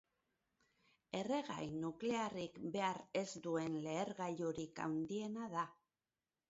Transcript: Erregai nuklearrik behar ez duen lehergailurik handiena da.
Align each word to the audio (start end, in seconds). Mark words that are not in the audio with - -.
Erregai 1.19 1.67
nuklearrik 1.83 2.57
behar 2.77 3.03
ez 3.23 3.27
duen 3.45 3.79
lehergailurik 3.87 4.85
handiena 4.89 5.55
da. 5.59 5.71